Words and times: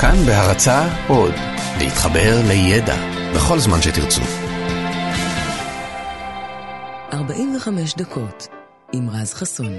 כאן 0.00 0.16
בהרצה 0.26 0.88
עוד, 1.08 1.34
להתחבר 1.78 2.40
לידע 2.48 2.96
בכל 3.34 3.58
זמן 3.58 3.82
שתרצו. 3.82 4.20
45 7.12 7.94
דקות 7.94 8.48
עם 8.92 9.10
רז 9.10 9.34
חסון. 9.34 9.72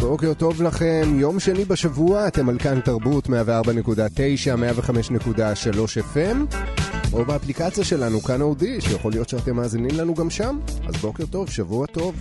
בוקר 0.00 0.34
טוב 0.34 0.62
לכם, 0.62 1.16
יום 1.18 1.40
שני 1.40 1.64
בשבוע, 1.64 2.28
אתם 2.28 2.48
על 2.48 2.58
כאן 2.58 2.80
תרבות 2.80 3.26
104.9, 3.26 3.30
105.3 3.30 3.32
FM, 6.14 6.56
או 7.12 7.24
באפליקציה 7.24 7.84
שלנו, 7.84 8.20
כאן 8.20 8.40
אודי, 8.40 8.80
שיכול 8.80 9.12
להיות 9.12 9.28
שאתם 9.28 9.56
מאזינים 9.56 9.90
לנו 9.98 10.14
גם 10.14 10.30
שם, 10.30 10.58
אז 10.88 10.96
בוקר 10.96 11.26
טוב, 11.26 11.50
שבוע 11.50 11.86
טוב. 11.86 12.14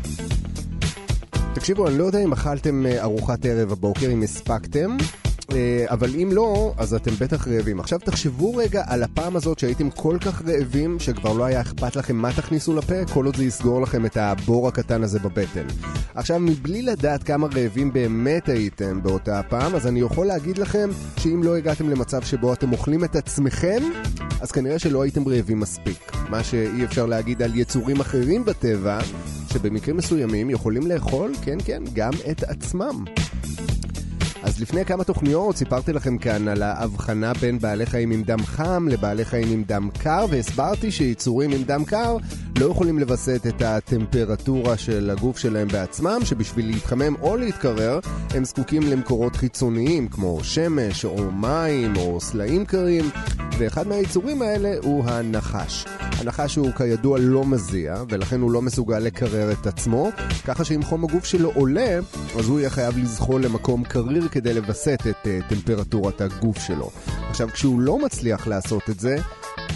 תקשיבו, 1.53 1.87
אני 1.87 1.97
לא 1.97 2.03
יודע 2.03 2.23
אם 2.23 2.33
אכלתם 2.33 2.85
אה, 2.85 3.01
ארוחת 3.03 3.45
ערב 3.45 3.71
הבוקר, 3.71 4.11
אם 4.13 4.23
הספקתם, 4.23 4.97
אבל 5.85 6.15
אם 6.15 6.29
לא, 6.33 6.73
אז 6.77 6.93
אתם 6.93 7.11
בטח 7.19 7.47
רעבים. 7.47 7.79
עכשיו 7.79 7.99
תחשבו 7.99 8.55
רגע 8.55 8.83
על 8.87 9.03
הפעם 9.03 9.35
הזאת 9.35 9.59
שהייתם 9.59 9.89
כל 9.89 10.17
כך 10.21 10.41
רעבים, 10.47 10.99
שכבר 10.99 11.33
לא 11.33 11.43
היה 11.43 11.61
אכפת 11.61 11.95
לכם 11.95 12.15
מה 12.15 12.33
תכניסו 12.33 12.75
לפה, 12.75 13.05
כל 13.13 13.25
עוד 13.25 13.35
זה 13.35 13.43
יסגור 13.43 13.81
לכם 13.81 14.05
את 14.05 14.17
הבור 14.17 14.67
הקטן 14.67 15.03
הזה 15.03 15.19
בבטן. 15.19 15.65
עכשיו, 16.15 16.39
מבלי 16.39 16.81
לדעת 16.81 17.23
כמה 17.23 17.47
רעבים 17.55 17.93
באמת 17.93 18.49
הייתם 18.49 19.03
באותה 19.03 19.39
הפעם, 19.39 19.75
אז 19.75 19.87
אני 19.87 19.99
יכול 19.99 20.27
להגיד 20.27 20.57
לכם 20.57 20.89
שאם 21.17 21.41
לא 21.43 21.55
הגעתם 21.55 21.89
למצב 21.89 22.21
שבו 22.21 22.53
אתם 22.53 22.71
אוכלים 22.71 23.03
את 23.03 23.15
עצמכם, 23.15 23.83
אז 24.41 24.51
כנראה 24.51 24.79
שלא 24.79 25.01
הייתם 25.01 25.27
רעבים 25.27 25.59
מספיק. 25.59 26.11
מה 26.29 26.43
שאי 26.43 26.83
אפשר 26.85 27.05
להגיד 27.05 27.41
על 27.41 27.55
יצורים 27.55 27.99
אחרים 27.99 28.45
בטבע, 28.45 28.99
שבמקרים 29.53 29.97
מסוימים 29.97 30.49
יכולים 30.49 30.87
לאכול, 30.87 31.31
כן 31.41 31.57
כן, 31.65 31.83
גם 31.93 32.11
את 32.31 32.43
עצמם. 32.43 33.05
לפני 34.59 34.85
כמה 34.85 35.03
תוכניות 35.03 35.57
סיפרתי 35.57 35.93
לכם 35.93 36.17
כאן 36.17 36.47
על 36.47 36.61
ההבחנה 36.61 37.33
בין 37.33 37.59
בעלי 37.59 37.85
חיים 37.85 38.11
עם 38.11 38.23
דם 38.23 38.43
חם 38.45 38.87
לבעלי 38.87 39.25
חיים 39.25 39.51
עם 39.51 39.63
דם 39.63 39.89
קר, 39.99 40.25
והסברתי 40.29 40.91
שיצורים 40.91 41.51
עם 41.51 41.63
דם 41.63 41.85
קר 41.85 42.17
לא 42.59 42.65
יכולים 42.65 42.99
לווסת 42.99 43.47
את 43.47 43.61
הטמפרטורה 43.61 44.77
של 44.77 45.09
הגוף 45.09 45.37
שלהם 45.37 45.67
בעצמם, 45.67 46.19
שבשביל 46.23 46.67
להתחמם 46.67 47.15
או 47.21 47.37
להתקרר, 47.37 47.99
הם 48.29 48.45
זקוקים 48.45 48.83
למקורות 48.83 49.35
חיצוניים, 49.35 50.07
כמו 50.07 50.43
שמש 50.43 51.05
או 51.05 51.31
מים 51.31 51.95
או 51.95 52.21
סלעים 52.21 52.65
קרים, 52.65 53.09
ואחד 53.57 53.87
מהיצורים 53.87 54.41
האלה 54.41 54.75
הוא 54.83 55.03
הנחש. 55.05 55.85
הנחש 56.17 56.55
הוא 56.55 56.71
כידוע 56.71 57.19
לא 57.19 57.45
מזיע, 57.45 58.03
ולכן 58.09 58.41
הוא 58.41 58.51
לא 58.51 58.61
מסוגל 58.61 58.99
לקרר 58.99 59.51
את 59.51 59.67
עצמו, 59.67 60.09
ככה 60.45 60.65
שאם 60.65 60.83
חום 60.83 61.03
הגוף 61.03 61.25
שלו 61.25 61.51
עולה, 61.55 61.99
אז 62.39 62.47
הוא 62.47 62.59
יהיה 62.59 62.69
חייב 62.69 62.97
לזחול 62.97 63.43
למקום 63.45 63.83
קריר 63.83 64.27
כדי 64.27 64.53
לווסת 64.53 64.99
את 65.09 65.15
uh, 65.25 65.49
טמפרטורת 65.49 66.21
הגוף 66.21 66.57
שלו. 66.57 66.89
עכשיו, 67.29 67.49
כשהוא 67.53 67.81
לא 67.81 67.99
מצליח 67.99 68.47
לעשות 68.47 68.89
את 68.89 68.99
זה, 68.99 69.17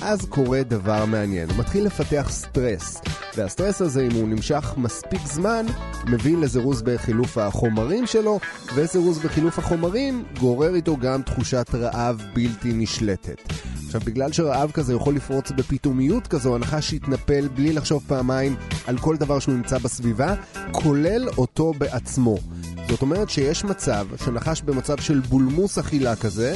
אז 0.02 0.26
קורה 0.26 0.64
דבר 0.64 1.06
מעניין. 1.06 1.50
הוא 1.50 1.58
מתחיל 1.58 1.86
לפתח 1.86 2.28
סטרס, 2.30 3.02
והסטרס 3.36 3.82
הזה, 3.82 4.02
אם 4.02 4.12
הוא 4.12 4.30
נמשך 4.30 4.74
מספיק 4.78 5.22
זמן, 5.26 5.66
מביא 6.08 6.38
לזירוז 6.38 6.82
בחילוף 6.82 7.38
החומרים 7.38 8.06
שלו, 8.06 8.40
וזירוז 8.76 9.20
בחילוף 9.20 9.60
החומרים 9.60 10.24
גורר 10.40 10.76
איתו 10.76 10.98
גם 10.98 11.22
תחושת 11.22 11.68
רעב 11.74 12.22
בלתי 12.34 12.74
נשלטת. 12.74 13.42
עכשיו, 13.96 14.14
בגלל 14.14 14.32
שרעב 14.32 14.72
כזה 14.72 14.94
יכול 14.94 15.16
לפרוץ 15.16 15.52
בפתאומיות 15.52 16.28
כזו, 16.28 16.56
הנחש 16.56 16.94
יתנפל 16.94 17.48
בלי 17.48 17.74
לחשוב 17.74 18.04
פעמיים 18.08 18.56
על 18.88 18.98
כל 18.98 19.18
דבר 19.18 19.40
שהוא 19.40 19.56
נמצא 19.56 19.78
בסביבה, 19.78 20.36
כולל 20.72 21.30
אותו 21.38 21.74
בעצמו. 21.78 22.38
זאת 22.90 23.02
אומרת 23.02 23.30
שיש 23.30 23.64
מצב 23.64 24.08
שנחש 24.26 24.62
במצב 24.62 24.98
של 24.98 25.20
בולמוס 25.20 25.78
אכילה 25.78 26.16
כזה, 26.16 26.56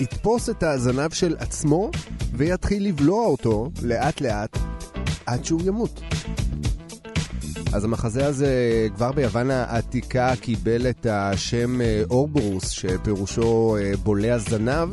יתפוס 0.00 0.50
את 0.50 0.62
הזנב 0.62 1.12
של 1.12 1.36
עצמו 1.38 1.90
ויתחיל 2.32 2.86
לבלוע 2.86 3.26
אותו 3.26 3.70
לאט 3.82 4.20
לאט 4.20 4.58
עד 5.26 5.44
שהוא 5.44 5.60
ימות. 5.64 6.00
אז 7.72 7.84
המחזה 7.84 8.26
הזה 8.26 8.86
כבר 8.94 9.12
ביוון 9.12 9.50
העתיקה 9.50 10.36
קיבל 10.40 10.90
את 10.90 11.06
השם 11.10 11.80
אה, 11.80 12.02
אורברוס, 12.10 12.70
שפירושו 12.70 13.76
אה, 13.80 13.92
בולע 14.02 14.38
זנב. 14.38 14.88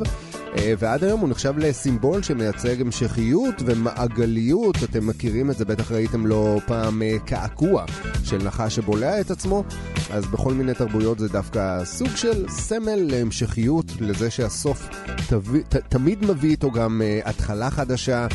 אה, 0.58 0.74
ועד 0.80 1.04
היום 1.04 1.20
הוא 1.20 1.30
נחשב 1.30 1.54
לסימבול 1.58 2.24
שמייצג 2.24 2.82
המשכיות 2.82 3.56
ומעגליות. 3.66 4.76
אתם 4.84 5.08
מכירים 5.08 5.52
את 5.52 5.58
זה, 5.58 5.66
בטח 5.66 5.92
ראיתם 5.92 6.26
לו 6.26 6.60
פעם 6.66 7.02
קעקוע 7.26 7.86
של 8.24 8.38
נחש 8.38 8.76
שבולע 8.76 9.22
את 9.22 9.32
עצמו. 9.32 9.64
אז 10.12 10.26
בכל 10.26 10.54
מיני 10.54 10.74
תרבויות 10.74 11.20
זה 11.20 11.28
דווקא 11.28 11.86
סוג 11.86 12.16
של 12.16 12.50
סמל 12.50 12.96
להמשכיות, 12.96 13.86
לזה 14.00 14.30
שהסוף 14.30 14.90
תביא, 15.30 15.62
ת, 15.62 15.76
תמיד 15.76 16.26
מביא 16.26 16.50
איתו 16.50 16.72
גם 16.72 17.02
התחלה 17.26 17.70
חדשה, 17.70 18.28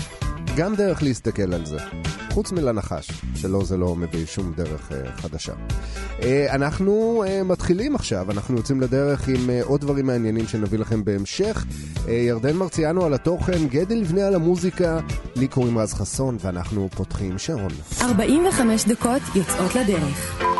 גם 0.56 0.74
דרך 0.74 1.02
להסתכל 1.02 1.54
על 1.54 1.66
זה. 1.66 1.78
חוץ 2.34 2.52
מלנחש, 2.52 3.10
שלא 3.34 3.64
זה 3.64 3.76
לא 3.76 3.96
מביא 3.96 4.26
שום 4.26 4.52
דרך 4.56 4.90
uh, 4.90 5.20
חדשה. 5.20 5.52
Uh, 6.20 6.24
אנחנו 6.48 7.24
uh, 7.26 7.44
מתחילים 7.44 7.94
עכשיו, 7.94 8.30
אנחנו 8.30 8.56
יוצאים 8.56 8.80
לדרך 8.80 9.28
עם 9.28 9.50
עוד 9.62 9.80
דברים 9.80 10.06
מעניינים 10.06 10.46
שנביא 10.46 10.78
לכם 10.78 11.04
בהמשך. 11.04 11.64
ירדן 12.08 12.56
מרציאנו 12.56 13.04
על 13.04 13.14
התוכן, 13.14 13.68
גדל 13.68 13.94
לבנה 13.96 14.26
על 14.26 14.34
המוזיקה, 14.34 14.98
לי 15.36 15.48
קוראים 15.48 15.78
רז 15.78 15.94
חסון, 15.94 16.36
ואנחנו 16.40 16.88
פותחים 16.96 17.38
שעון. 17.38 17.70
45 18.02 18.84
דקות 18.84 19.22
יוצאות 19.34 19.74
לדרך. 19.74 20.53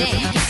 אני 0.00 0.45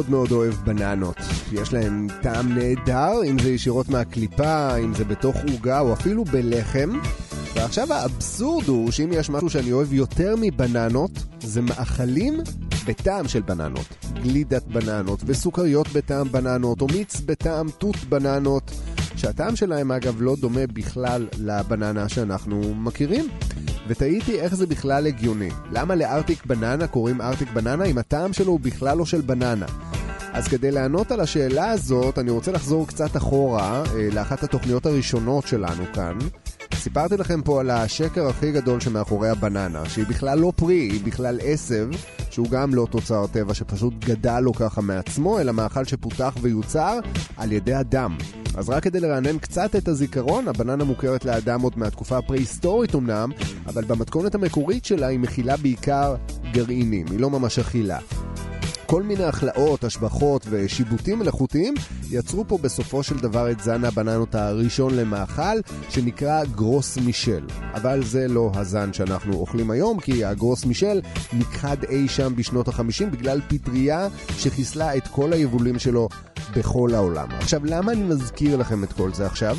מאוד 0.00 0.10
מאוד 0.10 0.32
אוהב 0.32 0.54
בננות. 0.54 1.16
יש 1.52 1.72
להם 1.72 2.06
טעם 2.22 2.58
נהדר, 2.58 3.12
אם 3.30 3.38
זה 3.38 3.50
ישירות 3.50 3.88
מהקליפה, 3.88 4.76
אם 4.76 4.94
זה 4.94 5.04
בתוך 5.04 5.36
עוגה 5.52 5.80
או 5.80 5.92
אפילו 5.92 6.24
בלחם. 6.24 6.98
ועכשיו 7.54 7.92
האבסורד 7.92 8.68
הוא 8.68 8.90
שאם 8.90 9.08
יש 9.12 9.30
משהו 9.30 9.50
שאני 9.50 9.72
אוהב 9.72 9.92
יותר 9.92 10.34
מבננות, 10.40 11.10
זה 11.40 11.60
מאכלים 11.60 12.40
בטעם 12.86 13.28
של 13.28 13.40
בננות. 13.40 13.86
גלידת 14.22 14.66
בננות 14.66 15.20
וסוכריות 15.26 15.88
בטעם 15.88 16.32
בננות, 16.32 16.80
או 16.80 16.86
מיץ 16.86 17.20
בטעם 17.20 17.70
תות 17.78 17.96
בננות, 18.08 18.70
שהטעם 19.16 19.56
שלהם 19.56 19.92
אגב 19.92 20.22
לא 20.22 20.36
דומה 20.40 20.66
בכלל 20.66 21.28
לבננה 21.38 22.08
שאנחנו 22.08 22.74
מכירים. 22.74 23.28
ותהיתי 23.90 24.40
איך 24.40 24.54
זה 24.54 24.66
בכלל 24.66 25.06
הגיוני. 25.06 25.48
למה 25.72 25.94
לארטיק 25.94 26.46
בננה 26.46 26.86
קוראים 26.86 27.20
ארטיק 27.20 27.52
בננה 27.52 27.84
אם 27.84 27.98
הטעם 27.98 28.32
שלו 28.32 28.52
הוא 28.52 28.60
בכלל 28.60 28.98
לא 28.98 29.06
של 29.06 29.20
בננה? 29.20 29.66
אז 30.32 30.48
כדי 30.48 30.70
לענות 30.70 31.12
על 31.12 31.20
השאלה 31.20 31.70
הזאת, 31.70 32.18
אני 32.18 32.30
רוצה 32.30 32.52
לחזור 32.52 32.86
קצת 32.86 33.16
אחורה 33.16 33.82
אה, 33.94 34.08
לאחת 34.12 34.42
התוכניות 34.42 34.86
הראשונות 34.86 35.46
שלנו 35.46 35.84
כאן. 35.94 36.18
סיפרתי 36.74 37.16
לכם 37.16 37.42
פה 37.42 37.60
על 37.60 37.70
השקר 37.70 38.28
הכי 38.28 38.52
גדול 38.52 38.80
שמאחורי 38.80 39.28
הבננה, 39.28 39.88
שהיא 39.88 40.06
בכלל 40.06 40.38
לא 40.38 40.52
פרי, 40.56 40.74
היא 40.74 41.04
בכלל 41.04 41.38
עשב, 41.42 41.88
שהוא 42.30 42.48
גם 42.50 42.74
לא 42.74 42.86
תוצר 42.90 43.26
טבע 43.26 43.54
שפשוט 43.54 43.94
גדל 44.04 44.40
לו 44.40 44.54
ככה 44.54 44.80
מעצמו, 44.80 45.40
אלא 45.40 45.52
מאכל 45.52 45.84
שפותח 45.84 46.34
ויוצר 46.40 46.98
על 47.36 47.52
ידי 47.52 47.80
אדם. 47.80 48.16
אז 48.54 48.68
רק 48.70 48.82
כדי 48.82 49.00
לרענן 49.00 49.38
קצת 49.38 49.76
את 49.76 49.88
הזיכרון, 49.88 50.48
הבננה 50.48 50.84
מוכרת 50.84 51.24
לאדם 51.24 51.60
עוד 51.60 51.72
מהתקופה 51.76 52.18
הפרה-היסטורית 52.18 52.94
אמנם, 52.94 53.30
אבל 53.66 53.84
במתכונת 53.84 54.34
המקורית 54.34 54.84
שלה 54.84 55.06
היא 55.06 55.18
מכילה 55.18 55.56
בעיקר 55.56 56.14
גרעינים, 56.52 57.06
היא 57.10 57.20
לא 57.20 57.30
ממש 57.30 57.58
אכילה. 57.58 57.98
כל 58.90 59.02
מיני 59.02 59.24
הכלאות, 59.24 59.84
השבחות 59.84 60.46
ושיבוטים 60.50 61.18
מלאכותיים 61.18 61.74
יצרו 62.10 62.44
פה 62.48 62.58
בסופו 62.58 63.02
של 63.02 63.16
דבר 63.16 63.50
את 63.50 63.60
זן 63.60 63.84
הבננות 63.84 64.34
הראשון 64.34 64.96
למאכל, 64.96 65.60
שנקרא 65.88 66.44
גרוס 66.44 66.96
מישל. 66.96 67.46
אבל 67.74 68.04
זה 68.04 68.28
לא 68.28 68.50
הזן 68.54 68.92
שאנחנו 68.92 69.34
אוכלים 69.34 69.70
היום, 69.70 70.00
כי 70.00 70.24
הגרוס 70.24 70.64
מישל 70.64 71.00
נכחד 71.32 71.76
אי 71.84 72.08
שם 72.08 72.32
בשנות 72.36 72.68
ה-50 72.68 73.06
בגלל 73.10 73.40
פטריה 73.48 74.08
שחיסלה 74.38 74.96
את 74.96 75.08
כל 75.08 75.32
היבולים 75.32 75.78
שלו 75.78 76.08
בכל 76.56 76.94
העולם. 76.94 77.28
עכשיו, 77.30 77.60
למה 77.64 77.92
אני 77.92 78.02
מזכיר 78.02 78.56
לכם 78.56 78.84
את 78.84 78.92
כל 78.92 79.14
זה 79.14 79.26
עכשיו? 79.26 79.56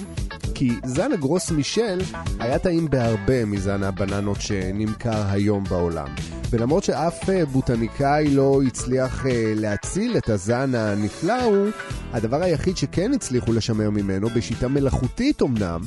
כי 0.61 0.71
זן 0.85 1.11
הגרוס 1.11 1.51
מישל 1.51 2.01
היה 2.39 2.59
טעים 2.59 2.89
בהרבה 2.89 3.45
מזן 3.45 3.83
הבננות 3.83 4.41
שנמכר 4.41 5.23
היום 5.29 5.63
בעולם. 5.63 6.07
ולמרות 6.49 6.83
שאף 6.83 7.29
אה, 7.29 7.45
בוטניקאי 7.45 8.27
לא 8.35 8.61
הצליח 8.67 9.25
אה, 9.25 9.53
להציל 9.55 10.17
את 10.17 10.29
הזן 10.29 10.75
הנפלא 10.75 11.43
הוא, 11.43 11.67
הדבר 12.13 12.43
היחיד 12.43 12.77
שכן 12.77 13.13
הצליחו 13.13 13.53
לשמר 13.53 13.89
ממנו, 13.89 14.29
בשיטה 14.29 14.67
מלאכותית 14.67 15.41
אמנם, 15.41 15.81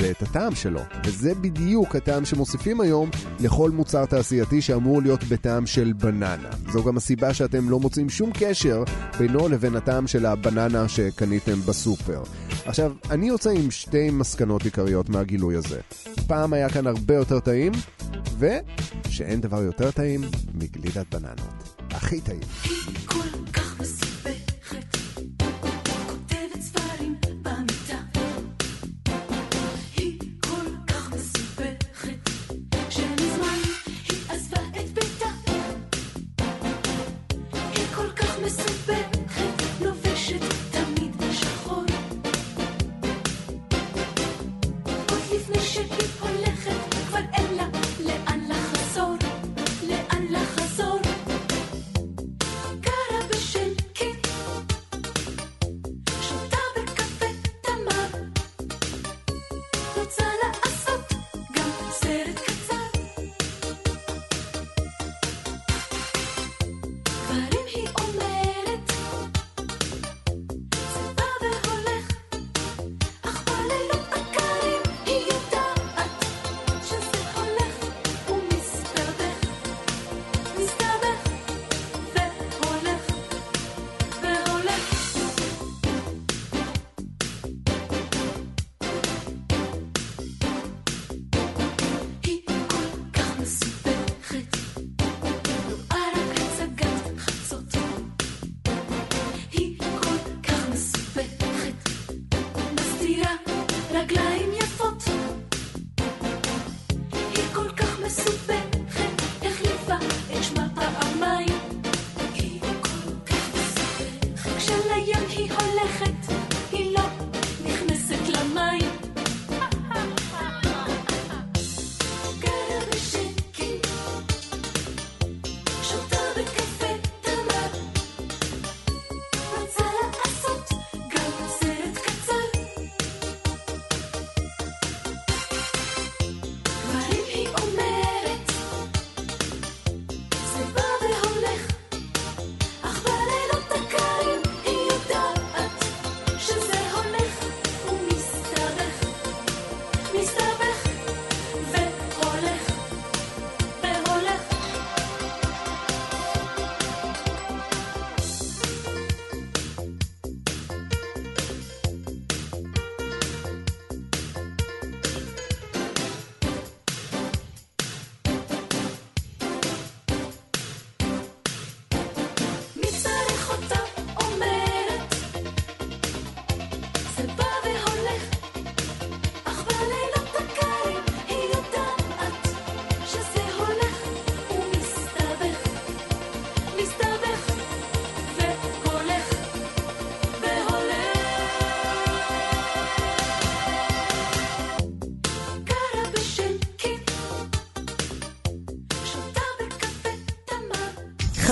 זה 0.00 0.10
את 0.10 0.22
הטעם 0.22 0.54
שלו. 0.54 0.80
וזה 1.04 1.34
בדיוק 1.34 1.96
הטעם 1.96 2.24
שמוסיפים 2.24 2.80
היום 2.80 3.10
לכל 3.40 3.70
מוצר 3.70 4.06
תעשייתי 4.06 4.62
שאמור 4.62 5.02
להיות 5.02 5.24
בטעם 5.24 5.66
של 5.66 5.92
בננה. 5.92 6.50
זו 6.72 6.84
גם 6.84 6.96
הסיבה 6.96 7.34
שאתם 7.34 7.70
לא 7.70 7.80
מוצאים 7.80 8.10
שום 8.10 8.30
קשר 8.34 8.84
בינו 9.18 9.48
לבין 9.48 9.76
הטעם 9.76 10.06
של 10.06 10.26
הבננה 10.26 10.88
שקניתם 10.88 11.60
בסופר. 11.60 12.22
עכשיו, 12.66 12.92
אני 13.10 13.28
יוצא 13.28 13.50
עם 13.50 13.70
שתי 13.70 14.10
מסקנות 14.10 14.64
עיקריות 14.64 15.08
מהגילוי 15.08 15.56
הזה. 15.56 15.80
פעם 16.26 16.52
היה 16.52 16.68
כאן 16.68 16.86
הרבה 16.86 17.14
יותר 17.14 17.40
טעים, 17.40 17.72
ושאין 18.38 19.40
דבר 19.40 19.62
יותר 19.62 19.90
טעים 19.90 20.20
מגלידת 20.54 21.14
בננות. 21.14 21.78
הכי 21.90 22.20
טעים. 22.20 22.40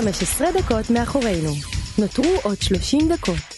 עשרה 0.06 0.48
דקות 0.52 0.90
מאחורינו. 0.90 1.52
נותרו 1.98 2.36
עוד 2.42 2.62
30 2.62 3.08
דקות. 3.08 3.57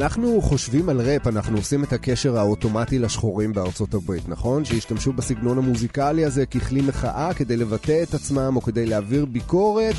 כשאנחנו 0.00 0.42
חושבים 0.42 0.88
על 0.88 1.00
ראפ, 1.00 1.26
אנחנו 1.26 1.56
עושים 1.56 1.84
את 1.84 1.92
הקשר 1.92 2.38
האוטומטי 2.38 2.98
לשחורים 2.98 3.52
בארצות 3.52 3.94
הברית, 3.94 4.28
נכון? 4.28 4.64
שהשתמשו 4.64 5.12
בסגנון 5.12 5.58
המוזיקלי 5.58 6.24
הזה 6.24 6.46
ככלי 6.46 6.80
מחאה 6.80 7.34
כדי 7.34 7.56
לבטא 7.56 8.02
את 8.02 8.14
עצמם 8.14 8.52
או 8.56 8.60
כדי 8.60 8.86
להעביר 8.86 9.24
ביקורת. 9.24 9.94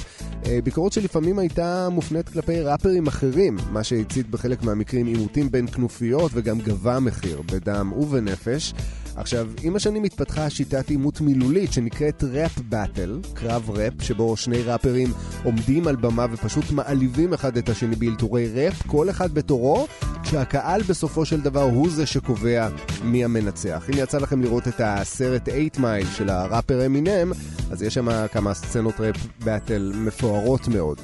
אה, 0.46 0.60
ביקורת 0.64 0.94
שלפעמים 0.94 1.40
הייתה 1.40 1.90
מופנית 1.92 2.30
כלפי 2.30 2.62
ראפרים 2.62 3.08
אחרים, 3.08 3.58
מה 3.72 3.84
שהצית 3.84 4.30
בחלק 4.30 4.64
מהמקרים 4.64 5.06
עימותים 5.06 5.52
בין 5.52 5.68
כנופיות 5.68 6.32
וגם 6.34 6.60
גבה 6.60 7.00
מחיר 7.00 7.42
בדם 7.46 7.92
ובנפש. 7.96 8.74
עכשיו, 9.15 9.47
עם 9.63 9.76
השנים 9.76 10.04
התפתחה 10.04 10.50
שיטת 10.50 10.89
עימות 10.89 11.21
מילולית 11.21 11.74
שנקראת 11.74 12.24
ראפ 12.24 12.60
באטל, 12.60 13.19
קרב 13.34 13.69
ראפ, 13.69 13.93
שבו 14.02 14.38
שני 14.38 14.62
ראפרים 14.62 15.13
עומדים 15.43 15.88
על 15.88 15.95
במה 15.95 16.26
ופשוט 16.32 16.71
מעליבים 16.71 17.34
אחד 17.34 17.58
את 17.58 17.69
השני 17.69 17.95
באלתורי 17.95 18.47
ראפ, 18.54 18.88
כל 18.88 19.10
אחד 19.10 19.34
בתורו, 19.34 19.88
כשהקהל 20.24 20.82
בסופו 20.82 21.26
של 21.26 21.41
דבר 21.41 21.62
הוא 21.62 21.89
זה 21.89 22.06
שקובע 22.06 22.69
מי 23.04 23.24
המנצח. 23.24 23.86
אם 23.89 23.93
יצא 23.97 24.17
לכם 24.17 24.41
לראות 24.41 24.67
את 24.67 24.82
הסרט 24.84 25.50
8 25.50 25.88
מייל 25.88 26.08
של 26.08 26.30
הראפר 26.30 26.86
אמינם, 26.86 27.32
אז 27.71 27.84
יש 27.84 27.93
שם 27.93 28.28
כמה 28.32 28.54
סצנות 28.54 29.00
ראפ 29.00 29.15
באטל 29.43 29.91
מפוארות 29.95 30.67
מאוד. 30.67 31.02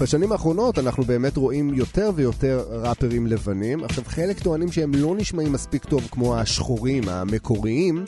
בשנים 0.00 0.32
האחרונות 0.32 0.78
אנחנו 0.78 1.04
באמת 1.04 1.36
רואים 1.36 1.74
יותר 1.74 2.10
ויותר 2.14 2.64
ראפרים 2.70 3.26
לבנים. 3.26 3.84
עכשיו, 3.84 4.04
חלק 4.06 4.38
טוענים 4.38 4.72
שהם 4.72 4.94
לא 4.94 5.14
נשמעים 5.16 5.52
מספיק 5.52 5.84
טוב 5.84 6.08
כמו 6.10 6.36
השחורים 6.36 7.08
המקוריים, 7.08 8.04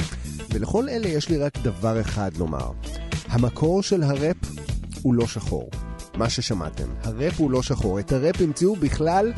ולכל 0.50 0.88
אלה 0.88 1.08
יש 1.08 1.28
לי 1.28 1.38
רק 1.38 1.58
דבר 1.58 2.00
אחד 2.00 2.30
לומר. 2.36 2.70
המקור 3.28 3.82
של 3.82 4.02
הראפ 4.02 4.36
הוא 5.02 5.14
לא 5.14 5.26
שחור. 5.26 5.70
מה 6.14 6.30
ששמעתם. 6.30 6.88
הראפ 7.02 7.40
הוא 7.40 7.50
לא 7.50 7.62
שחור. 7.62 7.98
את 7.98 8.12
הראפ 8.12 8.40
המציאו 8.40 8.76
בכלל 8.76 9.32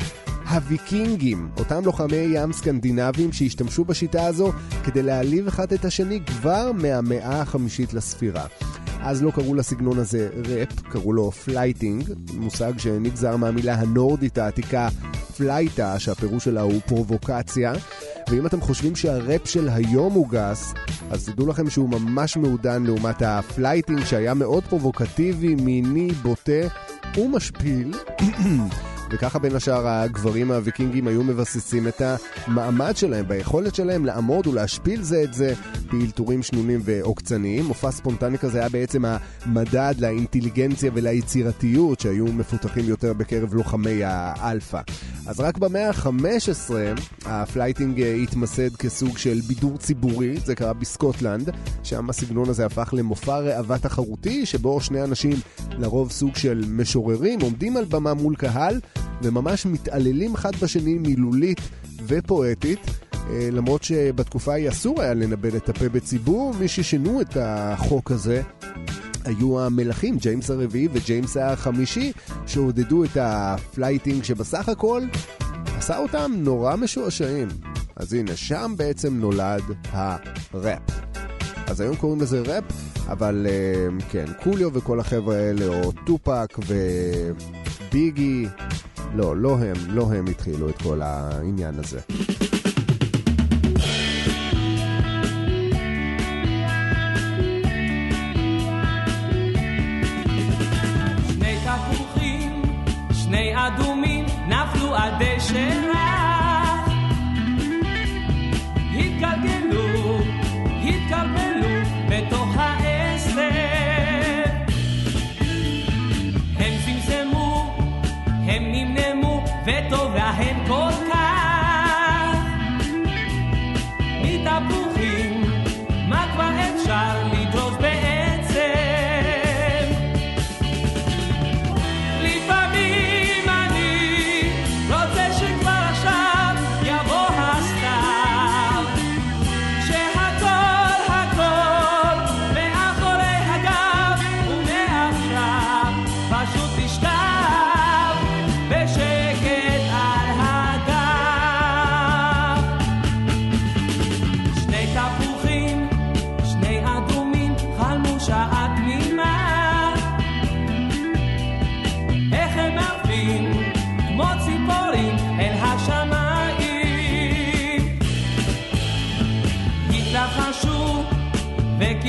הוויקינגים, 0.49 1.49
אותם 1.57 1.85
לוחמי 1.85 2.15
ים 2.15 2.53
סקנדינבים 2.53 3.33
שהשתמשו 3.33 3.85
בשיטה 3.85 4.25
הזו 4.25 4.51
כדי 4.83 5.03
להעליב 5.03 5.47
אחד 5.47 5.73
את 5.73 5.85
השני 5.85 6.19
כבר 6.25 6.71
מהמאה 6.71 7.41
החמישית 7.41 7.93
לספירה. 7.93 8.45
אז 9.01 9.23
לא 9.23 9.31
קראו 9.31 9.55
לסגנון 9.55 9.99
הזה 9.99 10.29
ראפ, 10.47 10.81
קראו 10.81 11.13
לו 11.13 11.31
flyting, 11.31 12.13
מושג 12.33 12.77
שנגזר 12.77 13.35
מהמילה 13.35 13.73
הנורדית 13.73 14.37
העתיקה 14.37 14.89
flyta, 15.37 15.99
שהפירוש 15.99 16.43
שלה 16.43 16.61
הוא 16.61 16.81
פרובוקציה. 16.85 17.73
ואם 18.29 18.45
אתם 18.45 18.61
חושבים 18.61 18.95
שהראפ 18.95 19.47
של 19.47 19.69
היום 19.69 20.13
הוא 20.13 20.27
גס, 20.29 20.73
אז 21.11 21.25
תדעו 21.25 21.47
לכם 21.47 21.69
שהוא 21.69 21.89
ממש 21.89 22.37
מעודן 22.37 22.83
לעומת 22.83 23.21
ה 23.21 23.31
flyting 23.31 24.03
שהיה 24.03 24.33
מאוד 24.33 24.63
פרובוקטיבי, 24.63 25.55
מיני, 25.55 26.11
בוטה 26.11 26.67
ומשפיל. 27.17 27.91
וככה 29.11 29.39
בין 29.39 29.55
השאר 29.55 29.87
הגברים 29.87 30.51
הוויקינגים 30.51 31.07
היו 31.07 31.23
מבססים 31.23 31.87
את 31.87 32.01
המעמד 32.47 32.97
שלהם, 32.97 33.27
ביכולת 33.27 33.75
שלהם 33.75 34.05
לעמוד 34.05 34.47
ולהשפיל 34.47 35.01
זה 35.01 35.23
את 35.23 35.33
זה 35.33 35.53
באלתורים 35.91 36.43
שנונים 36.43 36.81
ועוקצניים. 36.83 37.65
מופע 37.65 37.91
ספונטני 37.91 38.37
כזה 38.37 38.59
היה 38.59 38.69
בעצם 38.69 39.03
המדד 39.05 39.95
לאינטליגנציה 39.99 40.91
וליצירתיות 40.93 41.99
שהיו 41.99 42.25
מפותחים 42.25 42.85
יותר 42.85 43.13
בקרב 43.13 43.53
לוחמי 43.53 43.99
האלפא. 44.03 44.81
אז 45.27 45.39
רק 45.39 45.57
במאה 45.57 45.89
ה-15 45.89 46.71
ה 47.25 47.35
flyting 47.35 48.01
התמסד 48.23 48.75
כסוג 48.75 49.17
של 49.17 49.39
בידור 49.47 49.77
ציבורי, 49.77 50.37
זה 50.45 50.55
קרה 50.55 50.73
בסקוטלנד, 50.73 51.49
שם 51.83 52.09
הסגנון 52.09 52.49
הזה 52.49 52.65
הפך 52.65 52.93
למופע 52.97 53.39
ראווה 53.39 53.77
תחרותי, 53.77 54.45
שבו 54.45 54.81
שני 54.81 55.03
אנשים, 55.03 55.33
לרוב 55.69 56.11
סוג 56.11 56.35
של 56.35 56.65
משוררים, 56.67 57.41
עומדים 57.41 57.77
על 57.77 57.85
במה 57.85 58.13
מול 58.13 58.35
קהל 58.35 58.79
וממש 59.21 59.65
מתעללים 59.65 60.33
אחד 60.33 60.55
בשני 60.55 60.93
מילולית 60.93 61.61
ופואטית. 62.07 62.79
אה, 63.29 63.49
למרות 63.51 63.83
שבתקופה 63.83 64.51
ההיא 64.51 64.69
אסור 64.69 65.01
היה 65.01 65.13
לנבל 65.13 65.57
את 65.57 65.69
הפה 65.69 65.89
בציבור, 65.89 66.53
מי 66.59 66.67
ששינו 66.67 67.21
את 67.21 67.37
החוק 67.39 68.11
הזה 68.11 68.41
היו 69.25 69.61
המלכים, 69.61 70.17
ג'יימס 70.17 70.49
הרביעי 70.49 70.87
וג'יימס 70.93 71.37
החמישי, 71.37 72.11
שעודדו 72.47 73.03
את 73.03 73.17
ה 73.21 73.34
flyting 73.34 74.23
שבסך 74.23 74.69
הכל 74.69 75.03
עשה 75.77 75.97
אותם 75.97 76.31
נורא 76.35 76.75
משועשעים. 76.75 77.47
אז 77.95 78.13
הנה, 78.13 78.35
שם 78.35 78.73
בעצם 78.77 79.19
נולד 79.19 79.63
הראפ. 79.91 80.81
אז 81.67 81.81
היום 81.81 81.95
קוראים 81.95 82.21
לזה 82.21 82.41
ראפ, 82.41 82.63
אבל 83.07 83.47
אה, 83.49 84.05
כן, 84.09 84.25
קוליו 84.43 84.73
וכל 84.73 84.99
החבר'ה 84.99 85.35
האלה, 85.35 85.65
או 85.67 85.91
טופק 86.05 86.59
וביגי, 86.67 88.47
לא, 89.15 89.37
לא 89.37 89.57
הם, 89.57 89.75
לא 89.89 90.03
הם 90.13 90.27
התחילו 90.27 90.69
את 90.69 90.81
כל 90.81 91.01
העניין 91.01 91.75
הזה. 91.79 91.99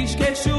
esqueci 0.06 0.55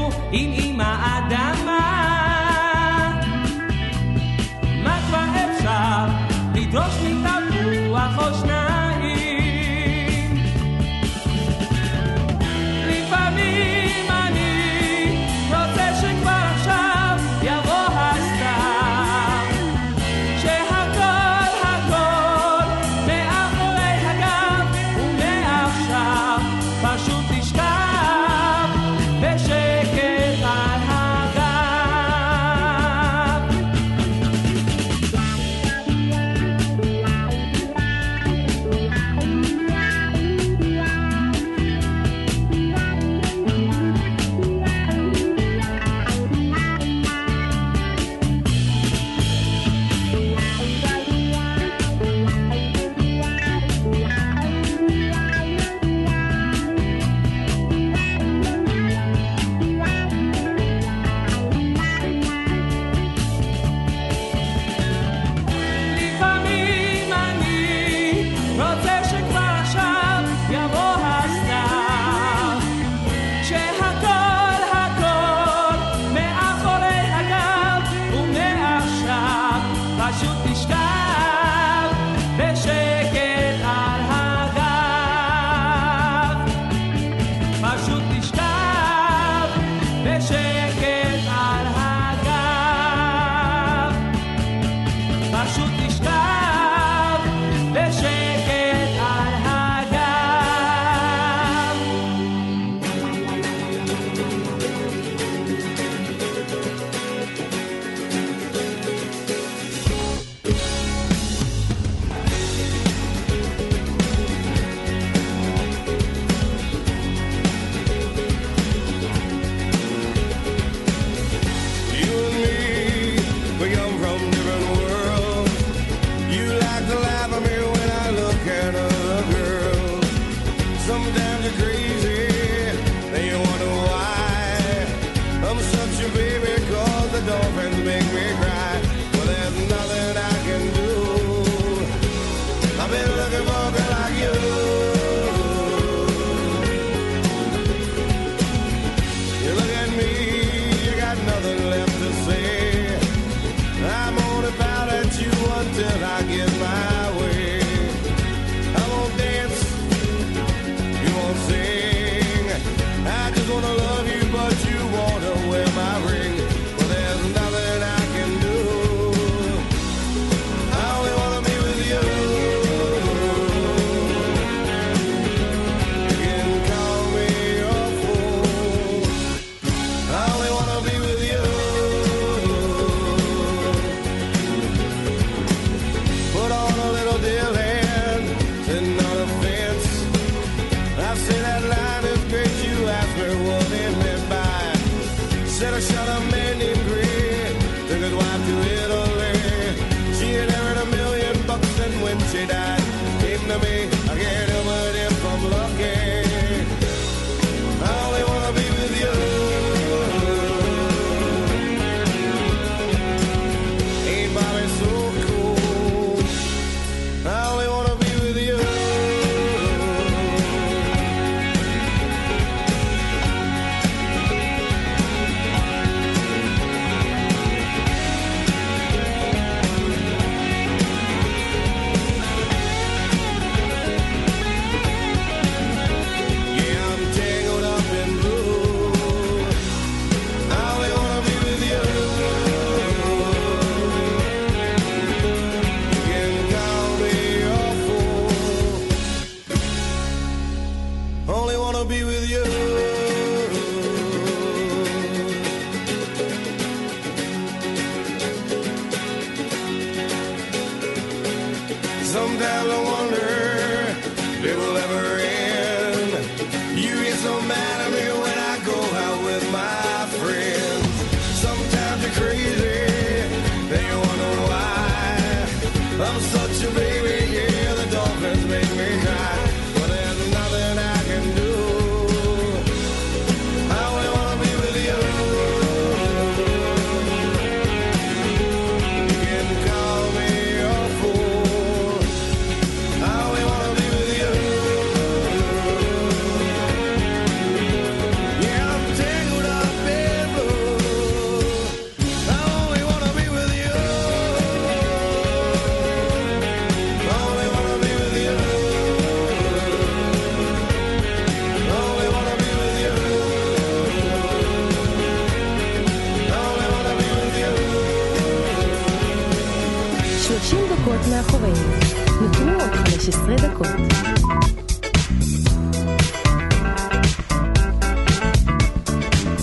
מאחורינו. 321.40 322.20
נותרו 322.20 322.60
עוד 322.60 322.70
15 322.70 323.36
דקות. 323.36 323.66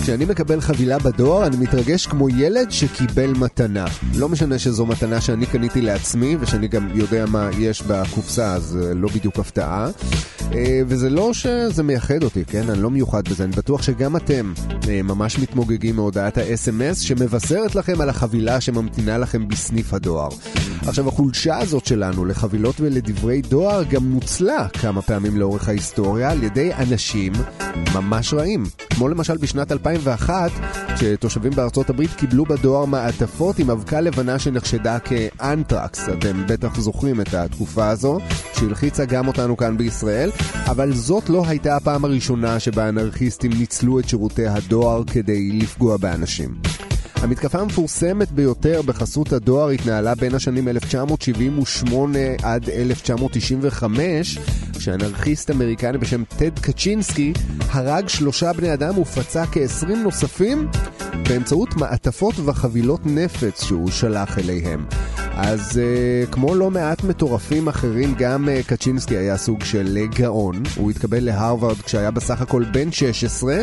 כשאני 0.05 0.25
מקבל 0.25 0.61
חבילה 0.61 0.99
בדואר, 0.99 1.47
אני 1.47 1.57
מתרגש 1.57 2.07
כמו 2.07 2.29
ילד 2.29 2.71
שקיבל 2.71 3.33
מתנה. 3.39 3.85
לא 4.15 4.29
משנה 4.29 4.59
שזו 4.59 4.85
מתנה 4.85 5.21
שאני 5.21 5.45
קניתי 5.45 5.81
לעצמי, 5.81 6.37
ושאני 6.39 6.67
גם 6.67 6.89
יודע 6.93 7.25
מה 7.25 7.49
יש 7.59 7.81
בקופסה, 7.81 8.53
אז 8.53 8.79
אה, 8.83 8.93
לא 8.93 9.09
בדיוק 9.09 9.39
הפתעה. 9.39 9.89
אה, 10.53 10.81
וזה 10.87 11.09
לא 11.09 11.33
שזה 11.33 11.83
מייחד 11.83 12.23
אותי, 12.23 12.45
כן? 12.45 12.69
אני 12.69 12.81
לא 12.81 12.89
מיוחד 12.89 13.27
בזה. 13.29 13.43
אני 13.43 13.51
בטוח 13.51 13.81
שגם 13.81 14.15
אתם 14.15 14.53
אה, 14.89 15.01
ממש 15.01 15.39
מתמוגגים 15.39 15.95
מהודעת 15.95 16.37
ה-SMS 16.37 16.95
שמבשרת 16.95 17.75
לכם 17.75 18.01
על 18.01 18.09
החבילה 18.09 18.61
שממתינה 18.61 19.17
לכם 19.17 19.47
בסניף 19.47 19.93
הדואר. 19.93 20.29
עכשיו, 20.87 21.07
החולשה 21.07 21.57
הזאת 21.57 21.85
שלנו 21.85 22.25
לחבילות 22.25 22.75
ולדברי 22.79 23.41
דואר 23.41 23.83
גם 23.83 24.13
נוצלה 24.13 24.67
כמה 24.67 25.01
פעמים 25.01 25.37
לאורך 25.37 25.69
ההיסטוריה 25.69 26.31
על 26.31 26.43
ידי 26.43 26.73
אנשים 26.73 27.33
ממש 27.95 28.33
רעים. 28.33 28.63
כמו 28.89 29.07
למשל 29.07 29.37
בשנת 29.37 29.71
2001, 29.71 30.51
כשתושבים 30.95 31.51
בארצות 31.51 31.89
הברית 31.89 32.13
קיבלו 32.13 32.45
בדואר 32.45 32.85
מעטפות 32.85 33.59
עם 33.59 33.69
אבקה 33.69 34.01
לבנה 34.01 34.39
שנחשדה 34.39 34.99
כאנטרקס. 34.99 36.09
אתם 36.09 36.43
בטח 36.47 36.79
זוכרים 36.79 37.21
את 37.21 37.33
התקופה 37.33 37.89
הזו, 37.89 38.17
שהלחיצה 38.53 39.05
גם 39.05 39.27
אותנו 39.27 39.57
כאן 39.57 39.77
בישראל, 39.77 40.31
אבל 40.67 40.93
זאת 40.93 41.29
לא 41.29 41.43
הייתה 41.47 41.75
הפעם 41.75 42.05
הראשונה 42.05 42.59
שבה 42.59 42.89
אנרכיסטים 42.89 43.51
ניצלו 43.53 43.99
את 43.99 44.09
שירותי 44.09 44.47
הדואר 44.47 45.03
כדי 45.03 45.51
לפגוע 45.51 45.97
באנשים. 45.97 46.55
המתקפה 47.25 47.59
המפורסמת 47.59 48.31
ביותר 48.31 48.81
בחסות 48.81 49.33
הדואר 49.33 49.69
התנהלה 49.69 50.15
בין 50.15 50.35
השנים 50.35 50.67
1978 50.67 52.19
עד 52.43 52.69
1995, 52.69 54.39
כשאנרכיסט 54.73 55.51
אמריקני 55.51 55.97
בשם 55.97 56.23
טד 56.37 56.59
קצ'ינסקי 56.59 57.33
הרג 57.69 58.07
שלושה 58.07 58.53
בני 58.53 58.73
אדם 58.73 58.97
ופצע 58.97 59.45
כ-20 59.45 59.89
נוספים 59.89 60.67
באמצעות 61.29 61.75
מעטפות 61.75 62.35
וחבילות 62.45 63.01
נפץ 63.05 63.63
שהוא 63.63 63.91
שלח 63.91 64.39
אליהם. 64.39 64.85
אז 65.37 65.71
uh, 65.71 66.31
כמו 66.31 66.55
לא 66.55 66.71
מעט 66.71 67.03
מטורפים 67.03 67.67
אחרים, 67.67 68.15
גם 68.17 68.47
uh, 68.47 68.67
קצ'ינסקי 68.67 69.17
היה 69.17 69.37
סוג 69.37 69.63
של 69.63 70.05
גאון. 70.15 70.63
הוא 70.75 70.91
התקבל 70.91 71.23
להרווארד 71.23 71.77
כשהיה 71.77 72.11
בסך 72.11 72.41
הכל 72.41 72.63
בן 72.71 72.91
16, 72.91 73.57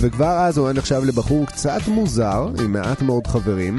וכבר 0.00 0.38
אז 0.38 0.58
הוא 0.58 0.66
היה 0.66 0.74
נחשב 0.74 1.02
לבחור 1.04 1.46
קצת 1.46 1.80
מוזר, 1.88 2.48
עם 2.64 2.72
מעט 2.72 3.02
מאוד 3.08 3.26
חברים. 3.26 3.78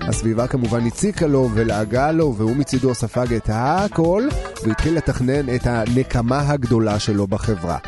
הסביבה 0.00 0.46
כמובן 0.46 0.86
הציקה 0.86 1.26
לו 1.26 1.48
ולעגה 1.54 2.12
לו, 2.12 2.34
והוא 2.36 2.56
מצידו 2.56 2.94
ספג 2.94 3.34
את 3.34 3.50
הכל, 3.52 4.28
והתחיל 4.66 4.96
לתכנן 4.96 5.54
את 5.54 5.66
הנקמה 5.66 6.50
הגדולה 6.50 6.98
שלו 6.98 7.26
בחברה. 7.26 7.78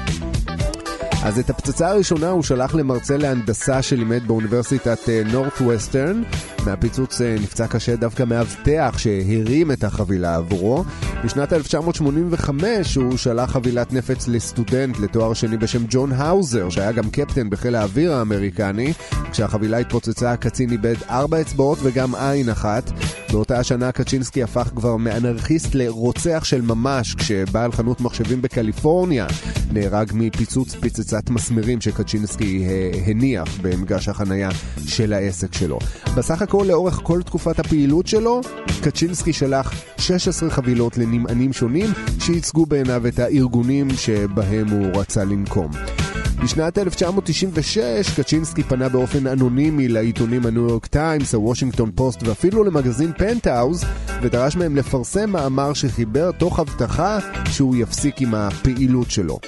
אז 1.23 1.39
את 1.39 1.51
הפצצה 1.51 1.89
הראשונה 1.89 2.31
הוא 2.31 2.43
שלח 2.43 2.75
למרצה 2.75 3.17
להנדסה 3.17 3.83
שלימד 3.83 4.27
באוניברסיטת 4.27 4.99
נורת 5.33 5.61
ווסטרן. 5.61 6.23
מהפיצוץ 6.67 7.21
אה, 7.21 7.37
נפצע 7.41 7.67
קשה 7.67 7.97
דווקא 7.97 8.23
מאבטח 8.23 8.95
שהרים 8.99 9.73
את 9.73 9.85
החבילה 9.85 10.35
עבורו. 10.37 10.85
בשנת 11.25 11.53
1985 11.53 12.95
הוא 12.97 13.17
שלח 13.17 13.51
חבילת 13.51 13.93
נפץ 13.93 14.29
לסטודנט 14.29 14.99
לתואר 14.99 15.35
שני 15.35 15.57
בשם 15.57 15.85
ג'ון 15.89 16.13
האוזר, 16.13 16.71
שהיה 16.71 16.93
גם 16.93 17.11
קפטן 17.11 17.51
בחיל 17.51 17.75
האוויר 17.75 18.13
האמריקני. 18.13 18.93
כשהחבילה 19.31 19.79
התפוצצה 19.79 20.33
הקצין 20.33 20.71
איבד 20.73 20.97
ארבע 21.11 21.41
אצבעות 21.41 21.79
וגם 21.83 22.15
עין 22.15 22.49
אחת. 22.49 22.91
באותה 23.33 23.59
השנה 23.59 23.93
קצ'ינסקי 23.93 24.43
הפך 24.43 24.71
כבר 24.77 24.97
מאנרכיסט 24.97 25.75
לרוצח 25.75 26.45
של 26.45 26.63
ממש, 26.63 27.15
כשבעל 27.15 27.73
חנות 27.73 28.01
מחשבים 28.01 28.43
בקליפורניה 28.43 29.27
נהרג 29.73 30.11
מפיצוץ 30.15 30.75
פצצת 31.13 31.31
מסמרים 31.31 31.81
שקצ'ינסקי 31.81 32.65
הניח 33.07 33.59
במגרש 33.63 34.09
החנייה 34.09 34.49
של 34.87 35.13
העסק 35.13 35.55
שלו. 35.55 35.79
בסך 36.17 36.43
הכל, 36.43 36.65
לאורך 36.69 37.01
כל 37.03 37.23
תקופת 37.23 37.59
הפעילות 37.59 38.07
שלו, 38.07 38.41
קצ'ינסקי 38.83 39.33
שלח 39.33 39.73
16 39.99 40.51
חבילות 40.51 40.99
לנמענים 40.99 41.53
שונים 41.53 41.91
שייצגו 42.21 42.67
בעיניו 42.67 43.07
את 43.07 43.19
הארגונים 43.19 43.89
שבהם 43.91 44.69
הוא 44.69 45.01
רצה 45.01 45.25
לנקום. 45.25 46.02
בשנת 46.43 46.79
1996 46.79 48.21
קצ'ינסקי 48.21 48.63
פנה 48.63 48.89
באופן 48.89 49.27
אנונימי 49.27 49.89
לעיתונים 49.89 50.47
הניו 50.47 50.69
יורק 50.69 50.87
טיימס, 50.87 51.35
הוושינגטון 51.35 51.91
פוסט 51.95 52.23
ואפילו 52.23 52.65
למגזין 52.65 53.13
פנטהאוז 53.19 53.85
ודרש 54.23 54.57
מהם 54.57 54.77
לפרסם 54.77 55.31
מאמר 55.31 55.73
שחיבר 55.73 56.31
תוך 56.33 56.59
הבטחה 56.59 57.19
שהוא 57.51 57.77
יפסיק 57.77 58.21
עם 58.21 58.35
הפעילות 58.35 59.11
שלו. 59.11 59.39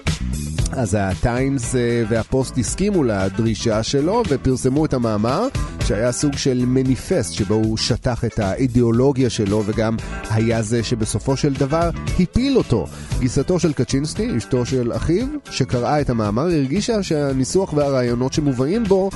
אז 0.72 0.96
הטיימס 1.00 1.74
והפוסט 2.08 2.58
הסכימו 2.58 3.04
לדרישה 3.04 3.82
שלו 3.82 4.22
ופרסמו 4.28 4.84
את 4.84 4.94
המאמר 4.94 5.48
שהיה 5.86 6.12
סוג 6.12 6.36
של 6.36 6.64
מניפסט 6.66 7.32
שבו 7.32 7.54
הוא 7.54 7.76
שטח 7.76 8.24
את 8.24 8.38
האידיאולוגיה 8.38 9.30
שלו 9.30 9.62
וגם 9.66 9.96
היה 10.30 10.62
זה 10.62 10.82
שבסופו 10.82 11.36
של 11.36 11.52
דבר 11.52 11.90
הפיל 12.20 12.56
אותו. 12.56 12.86
גיסתו 13.18 13.60
של 13.60 13.72
קצ'ינסקי, 13.72 14.36
אשתו 14.36 14.66
של 14.66 14.92
אחיו, 14.96 15.26
שקראה 15.50 16.00
את 16.00 16.10
המאמר, 16.10 16.42
הרגישה 16.42 16.83
שהניסוח 17.02 17.72
והרעיונות 17.72 18.32
שמובאים 18.32 18.84
בו 18.84 19.10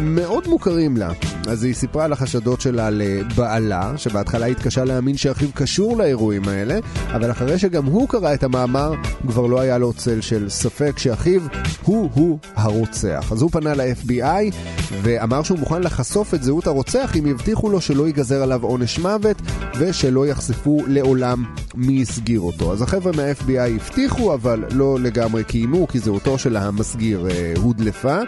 מאוד 0.00 0.48
מוכרים 0.48 0.96
לה. 0.96 1.12
אז 1.48 1.64
היא 1.64 1.74
סיפרה 1.74 2.04
על 2.04 2.12
החשדות 2.12 2.60
שלה 2.60 2.90
לבעלה, 2.90 3.92
שבהתחלה 3.96 4.46
התקשה 4.46 4.84
להאמין 4.84 5.16
שאחיו 5.16 5.48
קשור 5.54 5.96
לאירועים 5.96 6.48
האלה, 6.48 6.78
אבל 7.06 7.30
אחרי 7.30 7.58
שגם 7.58 7.84
הוא 7.84 8.08
קרא 8.08 8.34
את 8.34 8.42
המאמר, 8.42 8.92
כבר 9.28 9.46
לא 9.46 9.60
היה 9.60 9.78
לו 9.78 9.92
צל 9.92 10.20
של 10.20 10.48
ספק 10.48 10.98
שאחיו 10.98 11.40
הוא-הוא 11.84 12.38
הרוצח. 12.54 13.32
אז 13.32 13.42
הוא 13.42 13.50
פנה 13.50 13.74
ל-FBI 13.74 14.54
ואמר 15.02 15.42
שהוא 15.42 15.58
מוכן 15.58 15.82
לחשוף 15.82 16.34
את 16.34 16.42
זהות 16.42 16.66
הרוצח 16.66 17.16
אם 17.18 17.26
יבטיחו 17.26 17.70
לו 17.70 17.80
שלא 17.80 18.06
ייגזר 18.06 18.42
עליו 18.42 18.62
עונש 18.62 18.98
מוות 18.98 19.36
ושלא 19.78 20.26
יחשפו 20.26 20.80
לעולם 20.86 21.44
מי 21.74 22.02
הסגיר 22.02 22.40
אותו. 22.40 22.72
אז 22.72 22.82
החבר'ה 22.82 23.12
מה-FBI 23.12 23.70
הבטיחו, 23.76 24.34
אבל 24.34 24.64
לא 24.70 24.98
לגמרי 25.00 25.44
קיימו, 25.44 25.88
כי 25.88 25.98
זהותו 25.98 26.38
של 26.38 26.56
המסגיר 26.56 27.28
אה, 27.30 27.52
הודלפה. 27.56 28.18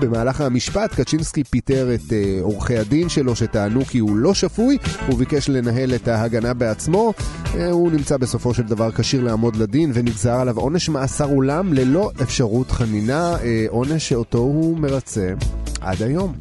במהלך 0.00 0.40
המשפט 0.40 0.94
קצ'ינסקי 1.10 1.44
פיטר 1.44 1.94
את 1.94 2.12
אה, 2.12 2.38
עורכי 2.42 2.78
הדין 2.78 3.08
שלו 3.08 3.36
שטענו 3.36 3.84
כי 3.84 3.98
הוא 3.98 4.16
לא 4.16 4.34
שפוי, 4.34 4.78
הוא 5.06 5.18
ביקש 5.18 5.48
לנהל 5.48 5.94
את 5.94 6.08
ההגנה 6.08 6.54
בעצמו. 6.54 7.12
אה, 7.54 7.70
הוא 7.70 7.92
נמצא 7.92 8.16
בסופו 8.16 8.54
של 8.54 8.62
דבר 8.62 8.92
כשיר 8.92 9.24
לעמוד 9.24 9.56
לדין 9.56 9.90
ונגזר 9.94 10.34
עליו 10.34 10.58
עונש 10.58 10.88
מאסר 10.88 11.24
אולם 11.24 11.72
ללא 11.72 12.10
אפשרות 12.22 12.70
חנינה, 12.70 13.36
אה, 13.42 13.66
עונש 13.68 14.08
שאותו 14.08 14.38
הוא 14.38 14.78
מרצה 14.78 15.32
עד 15.80 16.02
היום. 16.02 16.34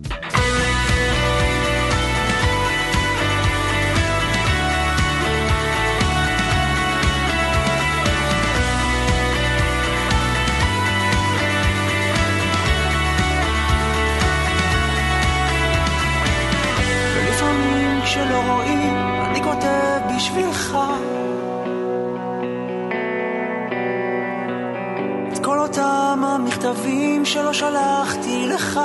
אותם 26.23 26.41
המכתבים 26.41 27.25
שלא 27.25 27.53
שלחתי 27.53 28.47
לך. 28.47 28.79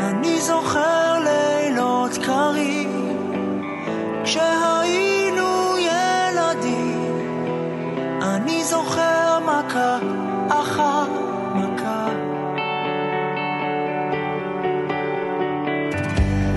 אני 0.00 0.40
זוכר 0.40 1.18
לילות 1.24 2.18
קרים, 2.26 3.18
כשהיינו 4.24 5.76
ילדים. 5.78 7.18
אני 8.22 8.64
זוכר 8.64 9.38
מכה 9.40 9.98
אחר 10.48 11.04
מכה. 11.54 12.06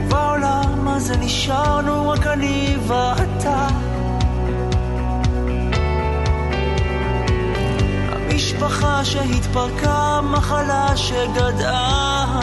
בעולם 0.10 0.88
הזה 0.88 1.18
נשארנו 1.18 2.10
רק 2.10 2.28
אני 2.28 2.78
ואתה. 2.88 3.39
המשפחה 8.70 9.06
שהתפרקה, 9.06 10.20
מחלה 10.24 10.98
שגדעה 10.98 12.39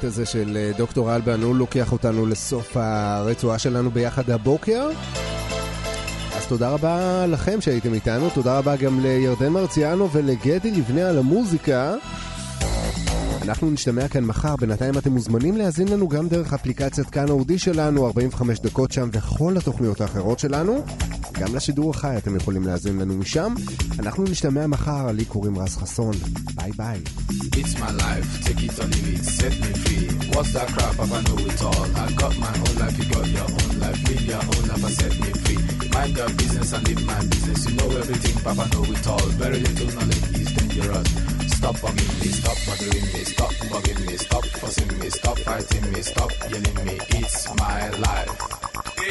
הלהיט 0.00 0.12
הזה 0.12 0.26
של 0.26 0.56
אה, 0.56 0.70
דוקטור 0.78 1.16
אלבן, 1.16 1.42
הוא 1.42 1.56
לוקח 1.56 1.92
אותנו 1.92 2.26
לסוף 2.26 2.76
הרצועה 2.76 3.58
שלנו 3.58 3.90
ביחד 3.90 4.30
הבוקר. 4.30 4.88
אז 6.36 6.46
תודה 6.48 6.70
רבה 6.70 7.26
לכם 7.26 7.60
שהייתם 7.60 7.94
איתנו, 7.94 8.30
תודה 8.30 8.58
רבה 8.58 8.76
גם 8.76 9.00
לירדן 9.00 9.48
מרציאנו 9.48 10.10
ולגדי 10.12 10.70
לבנה 10.70 11.08
על 11.08 11.18
המוזיקה. 11.18 11.94
אנחנו 13.42 13.70
נשתמע 13.70 14.08
כאן 14.08 14.24
מחר, 14.24 14.56
בינתיים 14.56 14.98
אתם 14.98 15.12
מוזמנים 15.12 15.56
להאזין 15.56 15.88
לנו 15.88 16.08
גם 16.08 16.28
דרך 16.28 16.52
אפליקציית 16.52 17.10
כאן 17.10 17.30
אודי 17.30 17.58
שלנו, 17.58 18.06
45 18.06 18.60
דקות 18.60 18.92
שם 18.92 19.08
וכל 19.12 19.56
התוכניות 19.56 20.00
האחרות 20.00 20.38
שלנו. 20.38 20.84
גם 21.40 21.54
לשידור 21.56 21.90
החי 21.90 22.16
אתם 22.16 22.36
יכולים 22.36 22.62
להאזין 22.66 22.98
לנו 22.98 23.16
משם. 23.16 23.54
אנחנו 23.98 24.24
נשתמע 24.24 24.66
מחר, 24.66 25.12
לי 25.12 25.24
קוראים 25.24 25.58
רז 25.58 25.76
חסון. 25.76 26.12
ביי 26.54 26.70
ביי. 26.76 27.00
It's 27.60 27.74
my 27.82 27.90
life, 28.02 28.30
take 28.44 28.62
it 28.66 28.78
or 28.80 28.86
leave 28.92 29.24
set 29.38 29.54
me 29.62 29.72
free. 29.82 30.06
What's 30.32 30.52
that 30.56 30.68
crap? 30.74 30.94
Papa 31.00 31.18
know 31.26 31.38
it 31.48 31.62
all. 31.68 31.86
I 32.02 32.06
got 32.20 32.34
my 32.44 32.54
own 32.64 32.74
life, 32.82 32.96
you 32.98 33.06
got 33.14 33.26
your 33.36 33.48
own 33.58 33.72
life. 33.82 34.00
Live 34.08 34.24
your 34.32 34.42
own 34.52 34.62
life 34.70 34.84
and 34.88 34.94
set 35.00 35.14
me 35.22 35.30
free. 35.42 35.60
Mind 35.94 36.12
your 36.20 36.30
business 36.40 36.72
and 36.76 36.82
live 36.88 37.02
my 37.10 37.20
business. 37.32 37.60
You 37.66 37.72
know 37.78 37.90
everything, 38.00 38.36
Papa 38.46 38.64
know 38.72 38.84
it 38.94 39.06
all. 39.12 39.26
Very 39.42 39.60
little 39.66 39.90
knowledge 39.96 40.26
is 40.42 40.50
dangerous. 40.58 41.08
Stop 41.56 41.76
bugging 41.82 42.12
me, 42.20 42.28
stop 42.40 42.58
bothering 42.66 43.06
me, 43.14 43.22
stop 43.32 43.52
bugging 43.70 44.00
me, 44.06 44.14
stop 44.26 44.44
fussing 44.60 44.92
me, 45.00 45.08
stop 45.18 45.38
fighting 45.46 45.86
me, 45.92 46.00
stop 46.10 46.30
yelling 46.50 46.78
me. 46.86 46.94
It's 47.18 47.38
my 47.62 47.82
life. 48.06 48.32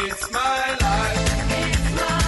It's 0.01 0.23
my 0.38 0.65
life. 0.86 1.30
It's 1.61 1.88
my 1.97 2.18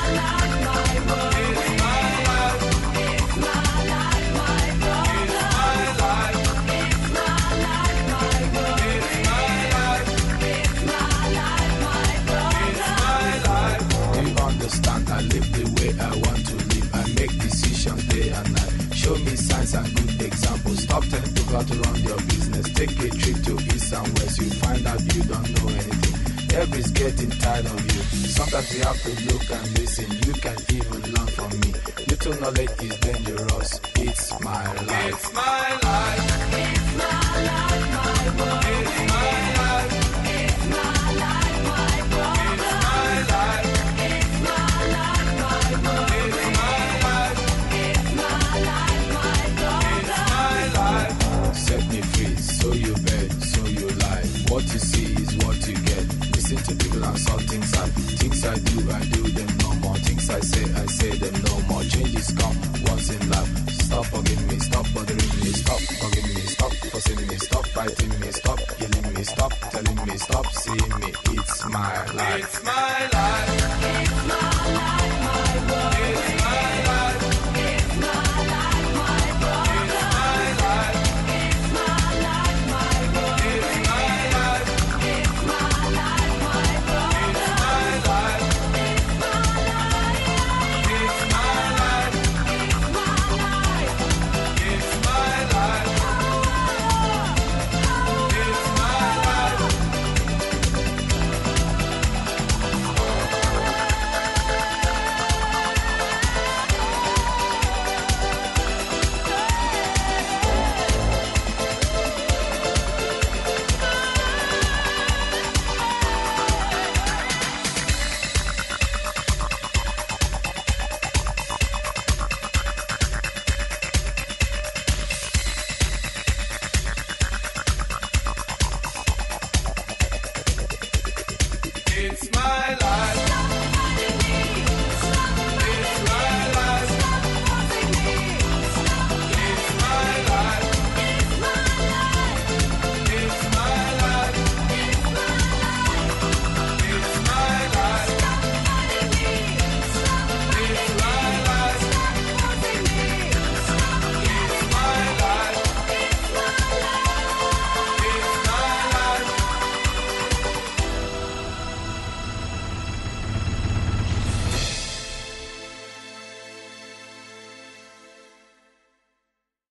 The 28.72 28.88
out 28.88 29.31